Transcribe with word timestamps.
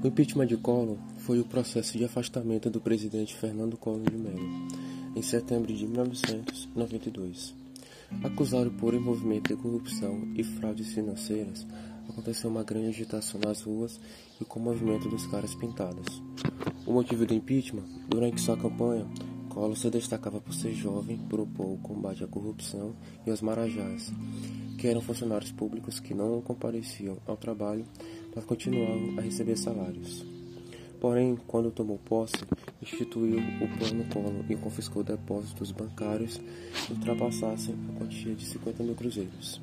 O 0.00 0.06
impeachment 0.06 0.46
de 0.46 0.56
Collor 0.56 0.96
foi 1.18 1.40
o 1.40 1.44
processo 1.44 1.98
de 1.98 2.04
afastamento 2.04 2.70
do 2.70 2.80
presidente 2.80 3.34
Fernando 3.34 3.76
Collor 3.76 4.08
de 4.08 4.16
Mello, 4.16 4.68
em 5.16 5.22
setembro 5.22 5.74
de 5.74 5.84
1992. 5.88 7.52
Acusado 8.22 8.70
por 8.70 8.94
envolvimento 8.94 9.52
em 9.52 9.56
corrupção 9.56 10.32
e 10.36 10.44
fraudes 10.44 10.92
financeiras, 10.94 11.66
aconteceu 12.08 12.48
uma 12.48 12.62
grande 12.62 12.90
agitação 12.90 13.40
nas 13.44 13.62
ruas 13.62 13.98
e 14.40 14.44
com 14.44 14.60
o 14.60 14.62
movimento 14.62 15.08
dos 15.08 15.26
caras 15.26 15.56
pintados. 15.56 16.22
O 16.86 16.92
motivo 16.92 17.26
do 17.26 17.34
impeachment, 17.34 17.88
durante 18.08 18.40
sua 18.40 18.56
campanha, 18.56 19.04
Collor 19.48 19.76
se 19.76 19.90
destacava 19.90 20.40
por 20.40 20.54
ser 20.54 20.74
jovem, 20.74 21.18
propor 21.28 21.72
o 21.72 21.78
combate 21.78 22.22
à 22.22 22.28
corrupção 22.28 22.94
e 23.26 23.30
aos 23.30 23.42
marajás, 23.42 24.12
que 24.78 24.86
eram 24.86 25.02
funcionários 25.02 25.52
públicos 25.52 26.00
que 26.00 26.14
não 26.14 26.40
compareciam 26.40 27.18
ao 27.26 27.36
trabalho 27.36 27.84
mas 28.34 28.44
continuavam 28.44 29.18
a 29.18 29.22
receber 29.22 29.56
salários. 29.56 30.24
Porém, 31.00 31.36
quando 31.46 31.72
tomou 31.72 31.98
posse, 31.98 32.36
instituiu 32.80 33.38
o 33.38 33.78
Plano 33.78 34.04
Collor 34.12 34.44
e 34.48 34.54
confiscou 34.54 35.02
depósitos 35.02 35.72
bancários 35.72 36.40
que 36.86 36.92
ultrapassassem 36.92 37.74
a 37.74 37.98
quantia 37.98 38.34
de 38.34 38.46
50 38.46 38.82
mil 38.84 38.94
cruzeiros. 38.94 39.60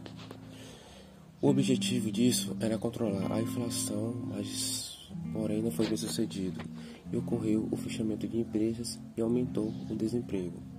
O 1.42 1.48
objetivo 1.48 2.12
disso 2.12 2.56
era 2.60 2.78
controlar 2.78 3.32
a 3.32 3.42
inflação, 3.42 4.14
mas 4.28 5.10
porém 5.32 5.62
não 5.62 5.72
foi 5.72 5.88
bem 5.88 5.98
sucedido 5.98 6.60
e 7.12 7.16
ocorreu 7.16 7.68
o 7.72 7.78
fechamento 7.78 8.28
de 8.28 8.38
empresas 8.38 9.00
e 9.16 9.22
aumentou 9.22 9.74
o 9.90 9.96
desemprego. 9.96 10.75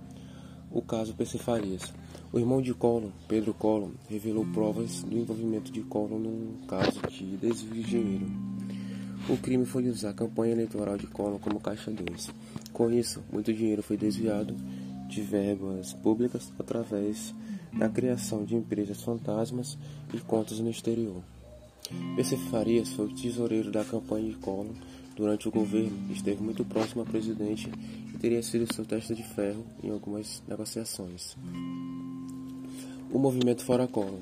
O 0.71 0.81
caso 0.81 1.13
PC 1.13 1.37
Farias. 1.37 1.93
O 2.31 2.37
irmão 2.37 2.61
de 2.61 2.73
Collor, 2.73 3.09
Pedro 3.27 3.53
Collor, 3.53 3.91
revelou 4.09 4.45
provas 4.47 5.01
do 5.01 5.17
envolvimento 5.17 5.71
de 5.71 5.81
Collor 5.81 6.19
num 6.19 6.57
caso 6.67 6.99
de 7.09 7.37
desvio 7.37 7.73
de 7.73 7.83
dinheiro. 7.83 8.27
O 9.29 9.37
crime 9.37 9.65
foi 9.65 9.87
usar 9.87 10.09
a 10.09 10.13
campanha 10.13 10.51
eleitoral 10.51 10.97
de 10.97 11.07
Collor 11.07 11.39
como 11.39 11.59
caixa 11.59 11.89
2. 11.89 12.29
Com 12.73 12.91
isso, 12.91 13.23
muito 13.31 13.53
dinheiro 13.53 13.81
foi 13.81 13.95
desviado 13.95 14.53
de 15.07 15.21
verbas 15.21 15.93
públicas 15.93 16.51
através 16.59 17.33
da 17.73 17.87
criação 17.87 18.43
de 18.43 18.55
empresas 18.55 19.01
fantasmas 19.01 19.77
e 20.13 20.17
contas 20.19 20.59
no 20.59 20.69
exterior. 20.69 21.21
PC 22.17 22.35
Farias 22.51 22.89
foi 22.89 23.05
o 23.05 23.15
tesoureiro 23.15 23.71
da 23.71 23.85
campanha 23.85 24.29
de 24.29 24.35
Collor 24.35 24.75
durante 25.17 25.47
o 25.47 25.51
governo, 25.51 25.97
esteve 26.11 26.43
muito 26.43 26.63
próximo 26.63 27.01
ao 27.01 27.07
presidente 27.07 27.71
e 28.13 28.17
teria 28.19 28.41
sido 28.43 28.71
seu 28.71 28.85
teste 28.85 29.15
de 29.15 29.23
ferro 29.23 29.65
em 29.83 29.89
algumas 29.89 30.43
negociações. 30.47 31.35
O 33.11 33.17
movimento 33.17 33.65
Fora 33.65 33.87
Collor. 33.87 34.19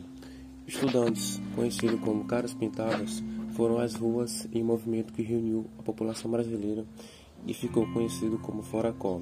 Estudantes, 0.65 1.41
conhecidos 1.53 1.99
como 1.99 2.23
Caras 2.23 2.53
Pintadas, 2.53 3.21
foram 3.55 3.77
às 3.77 3.93
ruas 3.93 4.47
em 4.53 4.63
movimento 4.63 5.13
que 5.13 5.21
reuniu 5.21 5.65
a 5.77 5.83
população 5.83 6.31
brasileira 6.31 6.85
e 7.45 7.53
ficou 7.53 7.85
conhecido 7.91 8.39
como 8.39 8.63
Fora 8.63 8.93
Collor. 8.93 9.21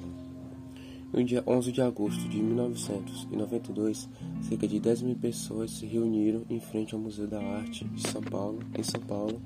No 1.12 1.22
dia 1.22 1.42
11 1.46 1.70
de 1.72 1.80
agosto 1.80 2.28
de 2.28 2.42
1992, 2.42 4.08
cerca 4.42 4.66
de 4.66 4.80
10 4.80 5.02
mil 5.02 5.16
pessoas 5.16 5.72
se 5.72 5.86
reuniram 5.86 6.42
em 6.48 6.60
frente 6.60 6.94
ao 6.94 7.00
Museu 7.00 7.26
da 7.26 7.40
Arte 7.40 7.84
de 7.84 8.08
São 8.08 8.22
Paulo, 8.22 8.60
em 8.76 8.82
São 8.82 9.00
Paulo, 9.00 9.40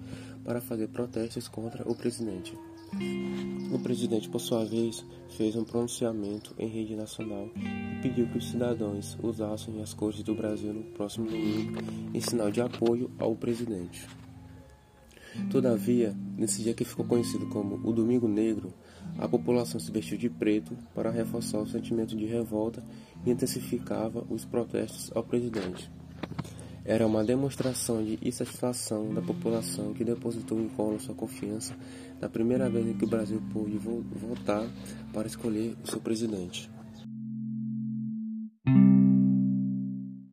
para 0.49 0.63
fazer 0.63 0.89
protestos 0.89 1.47
contra 1.47 1.87
o 1.87 1.95
presidente. 1.95 2.57
O 3.71 3.79
presidente, 3.81 4.31
por 4.31 4.41
sua 4.41 4.65
vez, 4.65 5.05
fez 5.37 5.55
um 5.55 5.63
pronunciamento 5.63 6.55
em 6.59 6.67
rede 6.67 6.97
nacional 6.97 7.51
e 7.55 8.01
pediu 8.01 8.27
que 8.29 8.39
os 8.39 8.51
cidadãos 8.51 9.19
usassem 9.23 9.83
as 9.83 9.93
cores 9.93 10.23
do 10.23 10.35
Brasil 10.35 10.73
no 10.73 10.85
próximo 10.85 11.27
domingo 11.27 11.79
em 12.15 12.21
sinal 12.23 12.51
de 12.51 12.63
apoio 12.63 13.11
ao 13.19 13.37
presidente. 13.37 14.09
Todavia, 15.51 16.17
nesse 16.39 16.63
dia 16.63 16.73
que 16.73 16.83
ficou 16.83 17.05
conhecido 17.05 17.47
como 17.51 17.87
o 17.87 17.93
Domingo 17.93 18.27
Negro, 18.27 18.73
a 19.19 19.29
população 19.29 19.79
se 19.79 19.93
vestiu 19.93 20.17
de 20.17 20.31
preto 20.31 20.75
para 20.95 21.11
reforçar 21.11 21.59
o 21.59 21.67
sentimento 21.67 22.17
de 22.17 22.25
revolta 22.25 22.83
e 23.27 23.31
intensificava 23.31 24.25
os 24.31 24.47
protestos 24.47 25.13
ao 25.15 25.23
presidente. 25.23 25.91
Era 26.89 27.07
uma 27.07 27.23
demonstração 27.23 28.03
de 28.03 28.19
insatisfação 28.23 29.13
da 29.13 29.21
população 29.21 29.93
que 29.93 30.03
depositou 30.03 30.59
em 30.59 30.71
Collor 30.71 30.99
sua 30.99 31.15
confiança 31.15 31.77
na 32.19 32.31
primeira 32.31 32.67
vez 32.71 32.87
em 32.87 32.95
que 32.95 33.05
o 33.05 33.07
Brasil 33.07 33.43
pôde 33.53 33.77
votar 33.77 34.67
para 35.13 35.27
escolher 35.27 35.77
o 35.85 35.87
seu 35.87 36.01
presidente. 36.01 36.71